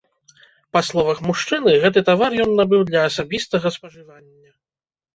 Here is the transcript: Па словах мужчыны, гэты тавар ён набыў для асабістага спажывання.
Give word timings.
Па 0.77 0.81
словах 0.87 1.17
мужчыны, 1.27 1.75
гэты 1.85 2.05
тавар 2.09 2.31
ён 2.49 2.57
набыў 2.63 2.81
для 2.91 3.07
асабістага 3.13 3.67
спажывання. 3.81 4.49